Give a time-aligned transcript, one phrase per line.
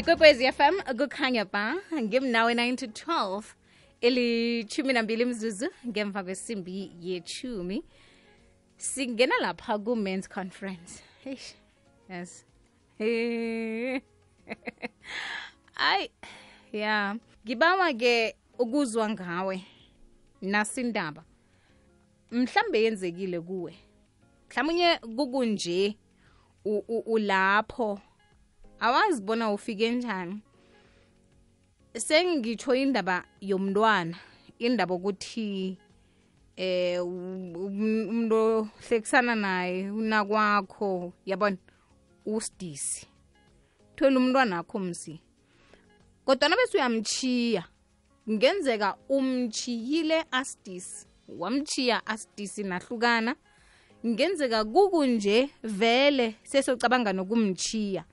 [0.00, 3.42] ikwekwezi fm kukhanya ba ngimnawe 9 to 12
[4.00, 7.84] ilithumi nambili mzuzu ngemva kwesimbi yechumi
[8.76, 11.02] singena lapha ku-mans conference.
[11.24, 11.54] Eish,
[12.08, 12.46] yes.
[15.76, 16.10] Ayi
[16.72, 17.16] ya.
[17.44, 19.64] Ngibawa ke ukuzwa ngawe
[20.42, 21.24] nasindaba.
[22.30, 23.74] Mhlambe yenzekile kuwe.
[24.48, 25.96] Mhlawumnye kukunje
[26.88, 28.00] ulapho
[28.80, 30.40] awazi bona ufike njani.
[31.96, 34.16] Sengitsho indaba yomntwana
[34.58, 35.76] indaba ukuthi
[36.56, 41.56] eh um- umuntu ohlekisana naye unakwakho yabona?
[42.26, 43.06] Usidisi.
[43.96, 45.20] Thola umntwana akho msi
[46.24, 47.64] kodwa bese uyamchiya
[48.30, 53.36] ngenzeka umchiyile asidisi wamchiya asidisi nahlukana.
[54.06, 58.04] Ngenzeka kukunje vele sesocabanga nokumchiya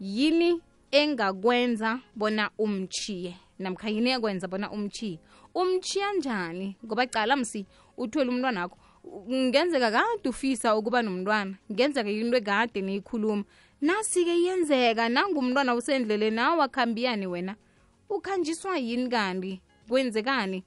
[0.00, 3.36] yini engakwenza bona umchiye?
[3.58, 5.18] Namkha yini yakwenza bona umchiye?
[5.54, 6.76] Umchiya njani?
[6.84, 8.78] Ngoba cala msi uthwele umntwana wakho
[9.30, 13.44] ngenzeka kade ufisa ukuba nomntwana ngenzeka into ekade niyikhuluma.
[13.80, 17.56] Nasi-ke yenzeka nangumntwana usendleleni nawe wakhambiyani wena
[18.08, 19.60] ukhanjiswa yini kanti?
[19.88, 20.64] Kwenzekani?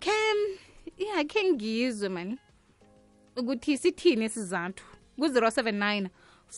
[0.00, 0.12] Khe
[0.98, 2.38] ya khe ngizwe mani
[3.36, 4.84] ukuthi sithini esizathu
[5.18, 6.08] ku-079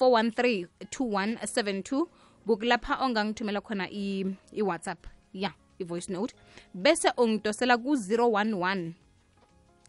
[0.00, 2.06] 413 2172
[2.46, 6.34] kukulapha ongangithumela khona i-whatsapp ya i-voice note.
[6.74, 8.92] Bese ungidosela ku-011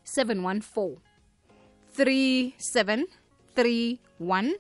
[0.04, 0.98] 714
[1.98, 4.54] 3731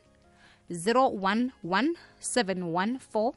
[0.69, 3.33] 011 714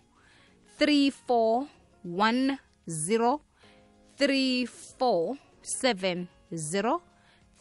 [0.78, 2.58] 3410
[4.18, 6.26] 3470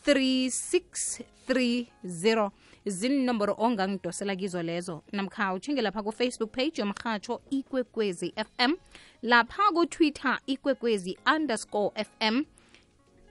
[0.05, 2.51] 3630
[2.85, 5.03] zininomboro ongangidosela kizo lezo.
[5.11, 8.73] Namkha uthinge lapha kufacebook page yomrhatsho ikwekwezi fm
[9.21, 12.43] lapha kutwitter ikwekwezi underscore fm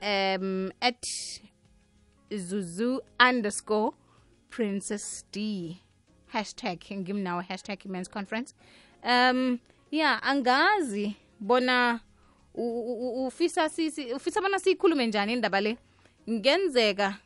[0.02, 1.06] um at
[2.30, 3.92] zuzu underscore
[4.50, 5.76] princess d.
[6.26, 8.54] Hashtag ngimnawo hashtag men's conference.
[9.04, 9.58] Um
[9.90, 12.00] ya angazi bona
[13.26, 15.78] ufisa sisi ufisa bona siyikhulume njani indaba le.
[16.30, 17.16] Ngenzeka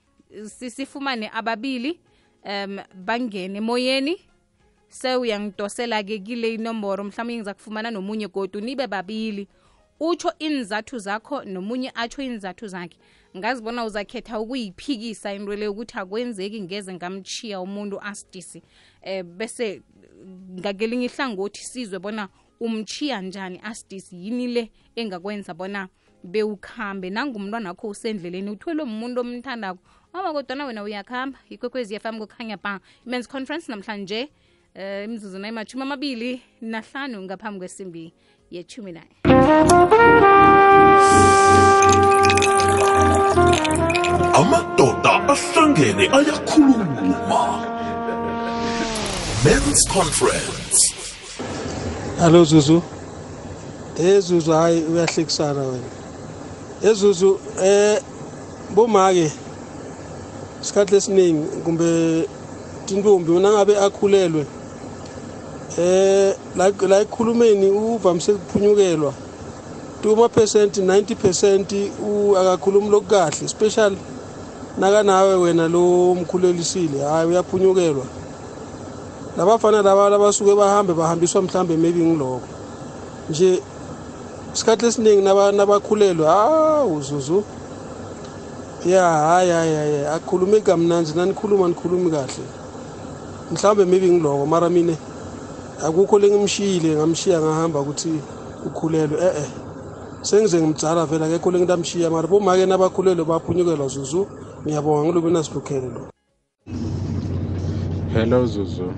[0.47, 2.01] sisifumane ababili
[2.45, 4.19] um bangene emoyeni
[4.89, 9.49] sewuyangidosela-ke kile inomboro mhlawumbe ngiza kufumana nomunye godu nibe babili.
[10.01, 12.99] Utsho inzathu zakho nomunye atsho inzathu zakhe.
[13.37, 18.63] Ngazibona uzakhetha ukuyiphikisa into le ukuthi akwenzeki ngeze ngamchiya umuntu asidisi.
[19.03, 19.83] Eh bese
[20.61, 22.29] ngakelinye ihlangothi sizwe bona
[22.61, 25.89] umchiya njani asidisi yini le engakwenza bona
[26.25, 27.11] bewukhambe.
[27.11, 29.83] Nangumntwana wakho usendleleni uthwele umuntu omthandako
[30.19, 34.29] ama kodwana wena uyakuhamba ikwekwezi fm kukhanya ba imens conference namhlanje
[34.75, 38.13] um imzuzu nayimathumi amabili nahlanu ngaphambi kwesimbi
[38.51, 39.09] yethumi naye
[44.35, 47.43] amadoda ahlangene ayakhuluma.
[49.45, 50.95] Men's conference.
[52.19, 52.83] Hallo Zuzu.
[53.99, 55.91] Eh Zuzu hayi uyahlekisana wena.
[56.83, 58.03] ezuzu Zuzu eh
[58.75, 59.33] bomake
[60.63, 62.29] isikhathi lesiningi kumbe
[62.87, 64.47] tintombi una ngabe akhulelwe
[65.79, 66.35] eh
[66.89, 69.13] la ekhulumeni uvamise ukuphunyukelwa.
[70.03, 73.97] Tuma percent 90% u akakhulumi lokukahle special
[74.79, 78.05] naka nawe wena lo mkhulelisile hayi uyaphunyukelwa.
[79.37, 82.41] Labafana laba labasuke bahambe bahambiswa mhlambe maybe ngiloko
[83.31, 83.63] nje
[84.55, 87.45] isikhathi esiningi naba- nabakhulelwe hawu zuzu.
[88.87, 92.45] Ya hayi hayi hayi akhulume kamnanzi nanikhuluma nikhulumi kahle.
[93.53, 94.97] Mhlawumbe maybe ngiloko mara mine
[95.85, 98.21] akukho lengimshiyile ngamshiya ngahamba ukuthi
[98.67, 99.51] ukhulelwe eh eh
[100.23, 104.27] sengize ngimdzala vele akekho lengitamshiya mara bomake nabakhulelwe baphunyukelwa zuzu.
[104.67, 106.03] Ngiyabonga ngilobe nasilukhele lo.
[108.13, 108.93] Hello zuzu.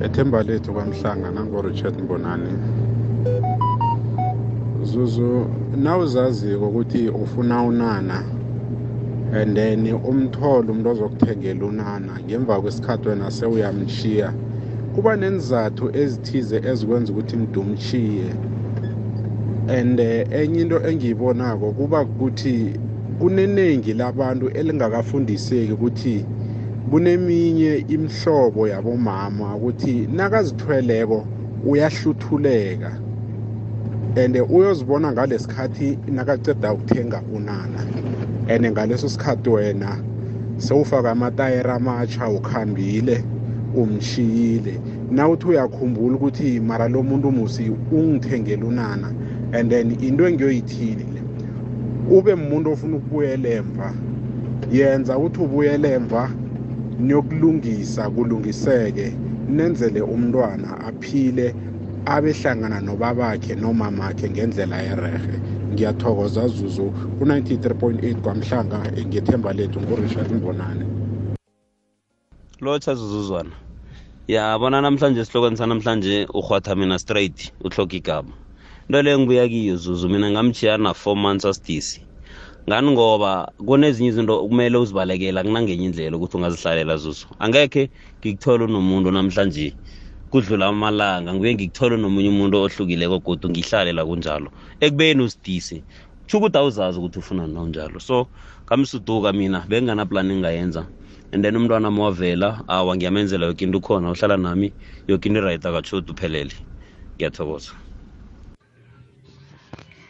[0.00, 2.85] Ethemba lethu kwamhlanga nango-richard mbonani.
[4.86, 5.46] Zuzu
[5.76, 8.18] nawuzaziko ukuthi ufuna unana
[9.40, 9.80] and then
[10.10, 14.28] umthole umuntu ozokuthengela unana ngemva kwesikhathi wena sewuyamshiya
[14.94, 18.30] kuba nenzathu ezithize ezikwenza ukuthi mdumchiye
[19.78, 22.72] and eh, enye into engiyibonako kuba ukuthi
[23.18, 26.24] kuneningi labantu elingakafundiseki ukuthi
[26.90, 31.18] kuneminye imhlobo yabomama ukuthi nakazithweleko
[31.70, 33.05] uyahluthuleka.
[34.16, 37.80] And uyozibona ngalesikhathi nakaceda ukuthenga unana.
[38.48, 39.98] And ngaleso sikhathi wena
[40.56, 43.24] sewufaka amatayera amatsha ukhambile
[43.74, 44.80] umshiyile
[45.10, 49.12] nawuthi uyakhumbula ukuthi mara lo muntu musi ungithengele unana
[49.52, 51.22] and then into engiyoyithini le?
[52.10, 53.94] Ube umuntu ofuna ukubuyela emva.
[54.72, 56.30] Yenza ukuthi ubuyele emva
[56.98, 59.12] niyokulungisa kulungiseke
[59.48, 61.54] nenzele umntwana aphile
[62.06, 65.34] abehlangana nobabakhe nomamakhe ngendlela erehe
[65.72, 66.86] ngiyathokoza zuzu
[67.16, 70.84] ku-93.8 kwamhlanga ngethemba lethu ngurishard mbonane.
[72.60, 73.54] Lotsha zuzuzwana
[74.28, 78.34] yabona namhlanje esihlokweni sanamhlanje urhwatha mina straight uhloka igama.
[78.88, 82.00] Into leyo ngibuya kiyo zuzu mina ngamjiya na-four months asidisi.
[82.68, 87.26] Ngani ngoba kunezinye izinto kumele uzibalekela kunangenye indlela ukuthi ungazihlalela zuzu?
[87.38, 89.74] Angekhe ngikuthole unomuntu namhlanje
[90.36, 91.34] kudlula amalanga.
[91.34, 93.16] Nguye ngikuthole nomunye umuntu ohlukileko
[93.48, 94.50] ngihlale la kunjalo.
[94.80, 95.84] Ekubeni usidise
[96.26, 98.28] tsho ukuthi awuzazi ukuthi ufuna nonjalo so
[98.66, 100.86] kamsuduka mina benginganaplani engingayenza.
[101.32, 104.74] And then umntwana mawavela awa ngiyamenzela yoke into ukhona uhlala nami
[105.08, 106.52] yoke into right akatshuti uphelele.
[107.16, 107.72] Ngiyathokoza.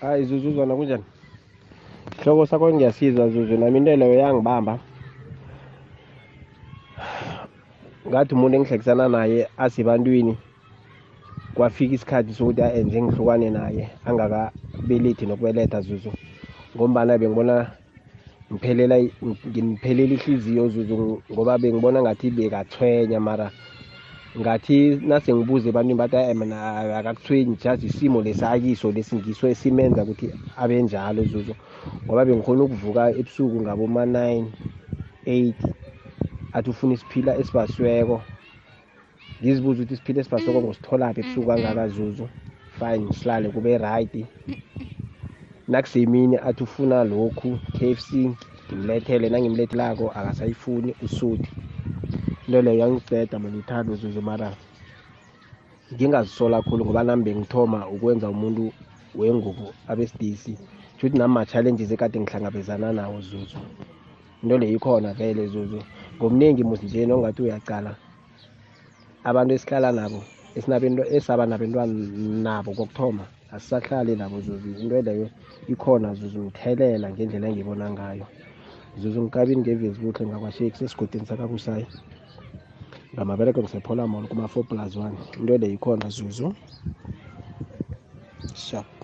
[0.00, 1.04] Hayi zuzuzwana kunjani?
[2.22, 4.78] Hloko sakho ngiyasiza zuzu nami into leyo yangibamba
[8.08, 10.34] ngathi umuntu engihlekisana naye asebantwini
[11.54, 16.10] kwafika isikhathi sokuthi enje ngihlukane naye angakabelethi nokubeletha zuzu.
[16.74, 17.56] Ngombana bengibona
[18.52, 18.96] ngiphelela
[19.50, 20.94] ngiphelela ihliziyo zuzu
[21.32, 23.50] ngoba bengibona ngathi bekathwenya mara.
[24.40, 26.58] Ngathi nase ngibuze ebantwini bathi "Eh, mina
[26.98, 30.26] akakuthwenyi just isimo lesakiso lesingiso esimenza ukuthi
[30.56, 31.54] abe njalo zuzu.
[32.04, 34.46] Ngoba bengikhona ukuvuka ebusuku ngaboma-nine
[35.26, 35.56] eight
[36.56, 38.16] athi ufuna isiphila esibasiweko.
[39.40, 42.26] Ngizibuza ukuthi isiphila esibasiweko ngositholaphi ebusuku kangaka zuzu?
[42.78, 44.14] Fine silale kube right.
[45.68, 48.10] Nakusemini athi ufuna lokhu k f c
[48.66, 49.28] ngimlethele.
[49.28, 51.50] Nangimlethelako akasayifuni usuthi
[52.46, 54.52] into leyo yangiqeda mana ithando zuzu mara.
[55.92, 58.72] Ngingazisola khulu ngoba nami bengithoma ukwenza umuntu
[59.14, 60.58] wengubo abesidisi.
[61.00, 63.58] Shuthi nami ma-challenges ekade ngihlangabezana nawo zuzu.
[64.42, 65.82] Into leyo ikhona vele zuzu.
[66.16, 67.92] Ngomningi musi nje nongathi uyacala.
[69.28, 70.20] Abantu esihlala nabo
[70.56, 71.94] esinabento esaba nabentwana
[72.46, 73.24] nabo kokuthoma
[73.54, 74.68] asisahlali nabo zuzu.
[74.80, 75.28] Into leyo
[75.72, 78.26] ikhona zuzu ngthelela ngendlela engibona ngayo.
[79.00, 81.86] Zuzu ngikabini ngevezi buhle ngakwasheki sesigodini sakabusayi
[83.14, 85.16] ngamabereko ngisephola mall kuma-four plus one.
[85.38, 86.48] Into leyo ikhona zuzu.
[88.54, 88.95] Sharp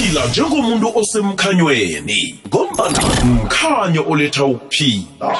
[0.00, 5.36] phila njengomuntu osemkhanyweni ngombana mkhanyo oletha ukuphila.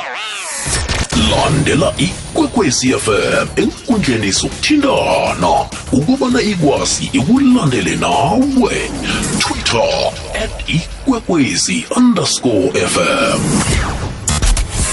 [1.31, 5.51] Landela ikwekwezi fm enkundleni zokuthintana
[5.93, 8.91] ukubana ikwazi ikulandele nawe.
[9.39, 10.13] Twitter
[10.45, 13.41] at ikwekwezi underscore fm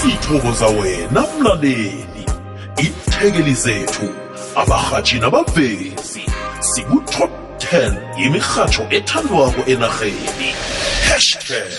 [0.02, 2.26] sithokoza wena mlaleli
[2.78, 4.08] iithekeli zethu
[4.56, 6.22] abarhatshi nabavezi
[6.60, 10.52] siku-top 10 yemirhatsho ethandwako enarheni.
[11.08, 11.72] Hashtag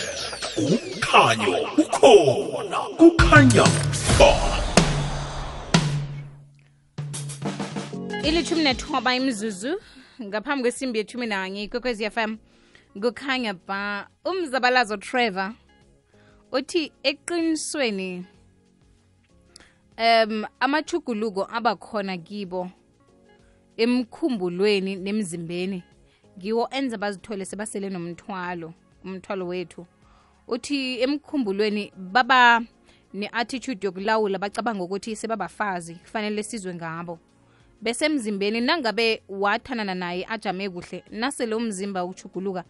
[0.58, 2.80] umkhanyo ukhona.
[2.98, 3.64] Kukhanya
[4.20, 4.32] ba.
[8.24, 9.82] Ilithumi nethoba imzuzu
[10.24, 12.38] ngaphambi kwesimbi yethumi nanye ikwekwezi fm
[13.02, 14.08] kukhanya ba.
[14.26, 15.54] Umzabalazo trevor
[16.52, 18.26] uthi eqinisweni
[19.98, 22.72] um amachuguluko abakhona kibo
[23.84, 25.84] emkhumbulweni nemzimbeni.
[26.38, 28.74] Ngiwo enza bazithole sebasele nomthwalo
[29.06, 29.86] umthwalo wethu.
[30.48, 32.62] Uthi emkhumbulweni baba
[33.14, 37.20] ne-attitude yokulawula bacabanga ukuthi sebabafazi kufanele sizwe ngabo.
[37.82, 42.64] Bese emzimbeni nangabe wathanana naye ajame kuhle nasele umzimba uchuguluka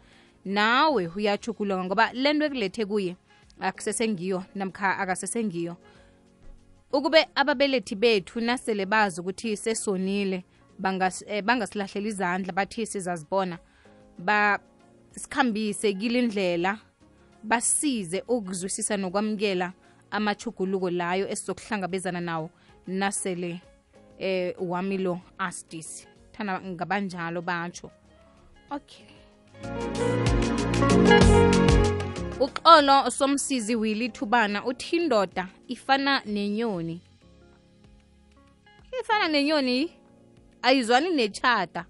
[0.45, 3.15] nawe uyachuguluka ngoba lento ekulethe kuye
[3.59, 5.75] akusesengiyo namkha akasesengiyo
[6.91, 10.43] ukube ababelethi bethu nasele bazi ukuthi sesonile
[10.81, 13.57] bangas- eh, bangasilahlela izandla bathi sizazibona.
[14.17, 16.77] Basikhambise kile ndlela
[17.43, 19.73] basize ukuzwisisa nokwamukela
[20.11, 22.49] amachuguluko layo esizokuhlangabezana nawo
[22.87, 23.61] nasele
[24.19, 26.07] eh wami lo astis.
[26.31, 27.91] Thana ngabanjalo batsho
[28.71, 29.05] okay.
[32.39, 37.01] Uxolo somsizi wili thubana uthi indoda ifana nenyoni.
[39.01, 39.91] Ifana nenyoni
[40.61, 41.85] ayizwani nechata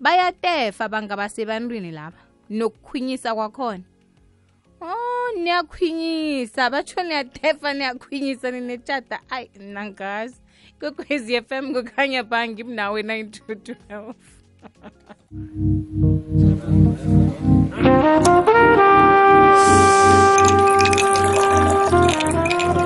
[0.00, 3.84] bayatefa bangabasebantwini lapha nokukhwinyisa kwakhona.
[4.80, 10.36] Oh niyakhwinyisa batsho niyatefa niyakhwinyisa ninechata ayi nangazi
[10.78, 14.14] kwekwezi FM kukhanya bangi mnawe 9212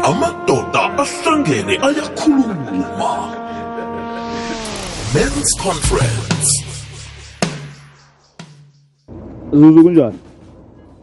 [0.04, 3.35] amadoda ahlangene ayakhuluma
[5.46, 6.64] men's conference.
[9.52, 10.18] Zuzu kunjani?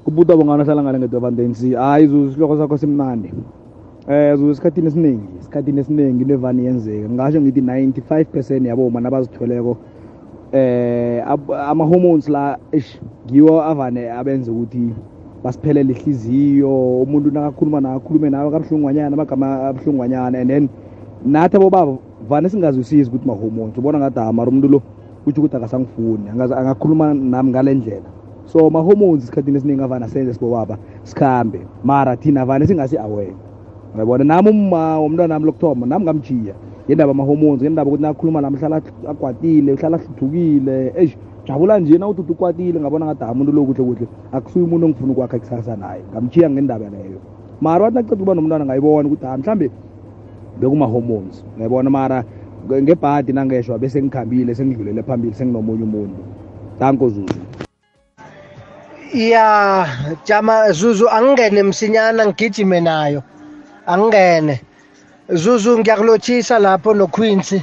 [0.06, 3.34] Kubuta bongana hlala ngale ngedovandensi hayi zuzu isihloko sakho simnandi.
[4.10, 7.10] Eh zuzu esikhathini esiningi esikhathini esiningi into evani yenzeka.
[7.10, 9.78] Ngingasho ngithi 95 percent yaboma nabazithweleko
[10.52, 14.94] eh ab- ama-hormones la eish ngiwo avane abenze ukuthi
[15.44, 17.02] basiphelele ihliziyo.
[17.02, 20.70] Umuntu nakakhuluma nakakhulume nawe kabuhlungwanyana amagama abuhlungwanyana and then
[21.26, 21.98] nathi abobaba
[22.30, 24.82] vane singazwisisi ukuthi ma-hormones ubona ngathi amara umuntu lo
[25.24, 28.10] kutsho ukuthi akasangifuni angaze- angakhuluma nami ngale ndlela.
[28.46, 31.60] So ma-hormones esikhathini esiningi avane asenze sibobaba sikhambe.
[31.84, 33.34] Mara thina vane singasi-aware
[33.96, 34.24] uyabona?
[34.24, 36.54] Nami umma womntwana nami lokuthoma nami ngamjiya.
[36.88, 42.22] Ngendaba ama-hormones ngendaba ukuthi nakhuluma nami uhlala akwatile uhlala hluthukile eish jabula nje na uthi
[42.22, 44.08] ukwatile ngabona ngathi umuntu lo kuhle kuhle.
[44.32, 46.02] Akusuye umuntu engifuna ukwakha ikusasa naye.
[46.12, 47.20] Ngamjiya ngendaba leyo.
[47.62, 49.72] Mara wathi naceda ukuba nomntwana ngayibona ukuthi ha mhlambe
[50.60, 51.44] bekuma-hormones.
[51.60, 52.24] Uyabona mara
[52.68, 56.16] nge- ngebhadi nangeshwa bese ngikhambile sengidlulele phambili senginomunye umuntu.
[56.80, 57.40] Danko zuzu.
[59.14, 59.88] Ya
[60.26, 63.24] jama zuzu angingene msinyana ngigijime nayo.
[63.86, 64.62] Angingene.
[65.30, 67.56] Zuzu ngiyakulotshisa lapho noqueens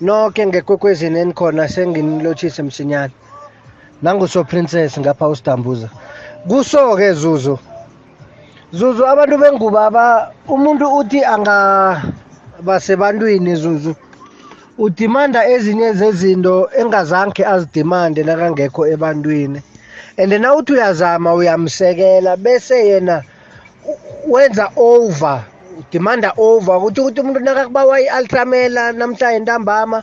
[0.00, 3.12] nonke ngekwekwezini enikhona senginilotshise msinyana.
[4.02, 5.88] Nanguso princess ngapha usdambuza
[6.48, 7.58] kuso-ke zuzu
[8.72, 9.78] zuzu abantu bengubo
[10.48, 13.92] umuntu uthi angaba sebantwini zuzu
[14.78, 19.60] udimanda ezinye zezinto engazange azidimande nakangekho ebantwini.
[20.16, 23.22] And na uthi uyazama uyamsekela bese yena
[24.26, 25.44] wenza over
[25.78, 30.02] udimanda over ukuthi ukuthi umuntu nakakubawa i-ultramela namhlanje ntambama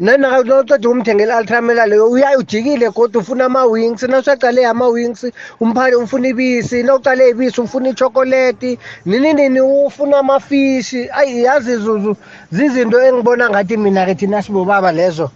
[0.00, 5.24] nanaqeda umthengela i-ultramela leyo uya ujikile kodwa ufuna ama-wings nawusaqale ama-wings
[5.60, 12.16] umphathi ufuna ibisi nawuqale ibisi ufuna ichokoleti nini nini ufuna amafishi ayi yazi zuzu
[12.50, 15.30] zizinto engibona ngathi mina-ke thina sibobaba lezo.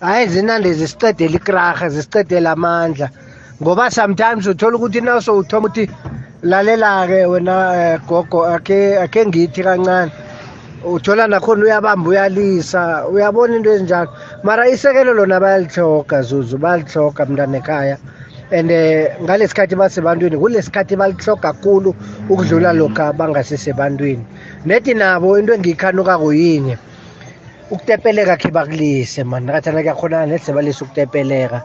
[0.00, 3.10] Hhayi zinande zisiqedela ikraha zisiqedela amandla.
[3.62, 5.90] Ngoba sometimes uthola ukuthi naso uthoma ukuthi
[6.42, 10.12] lalela-ke wena eh, gogo akhe akhe ngithi kancane.
[10.86, 14.10] Uthola nakhona uyabamba uyalisa uyabona into ezinjalo
[14.42, 17.98] mara isekelo lona bayalihloga zuzu bayalihloga mntana ekhaya.
[18.52, 21.94] And um ngalesi sikhathi basebantwini kulesi sikhathi balihloga kakhulu
[22.28, 24.24] ukudlula lokhu bangasisebantwini
[24.66, 26.76] nedi nabo into engiyikhanukako yinye
[27.70, 31.62] ukutepeleka khe bakulise mani nakathana kuyakhonana nethi sebalise ukutepeleka.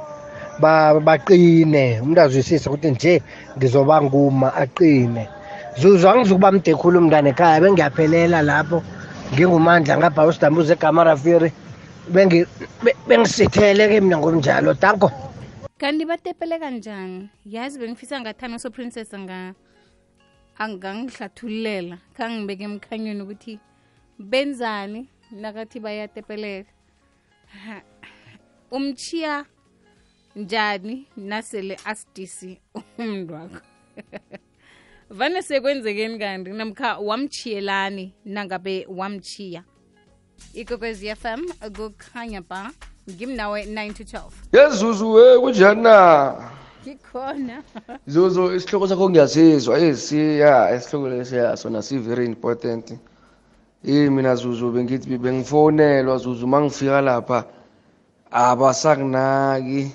[0.59, 1.99] Ba- baqine.
[2.01, 3.21] Umuntu azwisise ukuthi nje
[3.57, 5.27] ngizoba nguma aqine.
[5.77, 8.81] Zuzu angizukuba mde khulu mntana ekhaya bengiyaphelela lapho.
[9.33, 11.49] Ngingumandla ngapha usidambuze egama rafiri
[12.13, 12.47] bengi-
[13.07, 15.09] bengisithele-ke mina ngomnjalo danko.
[15.77, 17.29] Kanti batepele kanjani?
[17.45, 19.53] Yazi bengifisa ngathana usoprincess anga
[20.59, 23.59] angangihlathululela khangibeke emkhanyweni ukuthi
[24.19, 26.71] benzani nakathi bayatepeleka.
[28.71, 29.45] Umchiya
[30.35, 33.61] njani nasele asidisi umuntu wakho
[35.09, 39.63] vane sekwenzekeni kanti namkha wamchiyelani nangabe wamchiya
[40.53, 41.41] ikokwezi fm
[41.75, 42.71] kukhanya ba
[43.09, 44.21] ngimnawe 9 to 12
[44.53, 46.35] yezuzu we kunjani na
[46.83, 47.63] ngikhona.
[48.07, 49.79] Zuzu isihloko sakho ngiyasizwa.
[49.79, 52.91] Esiya isihloko lesiya sona si-very important.
[53.85, 57.43] Eh mina zuzu bengithi bengifonelwa zuzu mangifika lapha
[58.31, 59.91] abasakunaki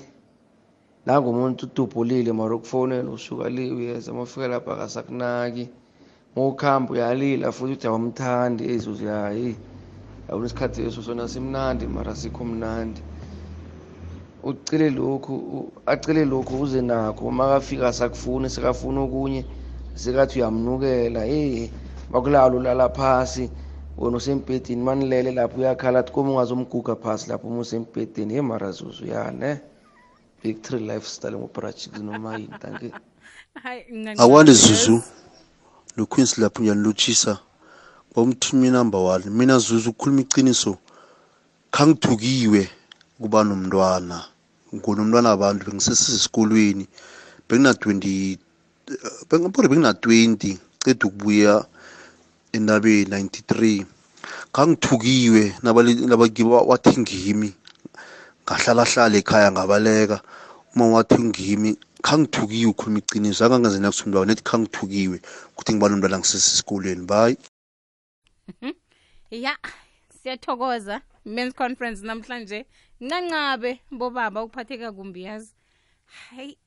[1.05, 5.69] nangumuntu udubhulile mara ukufonela usuka le uyeza uma ufika lapha akasakunaki.
[6.35, 9.57] Uma ukuhamba uyalila futhi uthi awamthandi ezuzu yayi
[10.27, 13.01] yabona isikhathi eso sona simnandi mara sikho mnandi.
[14.43, 17.27] Ucile lokhu u- acile lokhu uze nakho.
[17.27, 19.45] Uma kafika sakufuni sekafuna okunye
[19.93, 21.71] sekathi uyamnukela eh
[22.09, 23.49] makulala ulala phasi.
[23.97, 28.33] Wena usembhedeni manilele lapho uyakhala athi koma ungazomguga phasi lapho uma usembhedeni.
[28.33, 29.59] He mara zuzu yane
[30.43, 32.91] victory lifestyle ngobrajik noma yini tanke
[33.63, 34.21] hayi ncancane.
[34.21, 35.01] akwande zuzu.
[35.97, 37.39] Loqueens lapho ngiyanilotshisa
[38.15, 40.77] bomthumi number one mina zuzu ukukhuluma iqiniso
[41.71, 42.69] khangithukiwe
[43.21, 44.25] kuba nomntwana.
[44.75, 46.87] Ngunomntwana abantu bengisesesikolweni.
[47.49, 48.37] Bengina-20
[49.29, 51.65] bengibore bengina-20 ceda ukubuya
[52.51, 53.85] entabeni 93
[54.51, 57.53] ngangithukiwe nabali- nabaki- wathi ngimi
[58.45, 60.21] ngahlalahlala ekhaya ngabaleka.
[60.75, 63.45] Uma wathi ngimi khangithukiwe ukhuluma iqiniso.
[63.45, 65.17] Angangaze umntu nethi khangithukiwe.
[65.51, 67.37] Ukuthi ngiba umntwana ngisesesikolweni bayi
[69.31, 69.57] ya
[70.21, 71.01] siyathokoza.
[71.25, 72.65] Men's conference namhlanje.
[73.01, 75.51] Ncancabe bobaba ukuphatheka kumbi yazi.
[76.05, 76.57] Hayi